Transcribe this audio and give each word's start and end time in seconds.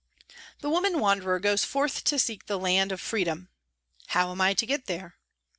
The 0.61 0.69
woman 0.71 0.97
wanderer 0.99 1.39
goes 1.39 1.63
forth 1.63 2.03
to 2.05 2.17
seek 2.17 2.47
the 2.47 2.57
Land 2.57 2.91
of 2.91 2.99
Freedom...".' 2.99 3.49
How 4.15 4.31
am 4.31 4.39
1 4.39 4.55
to 4.55 4.65
get 4.65 4.87
there 4.87 5.15